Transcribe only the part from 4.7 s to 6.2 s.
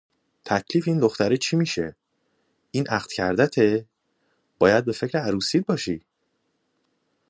به فکر عروسیت باشی!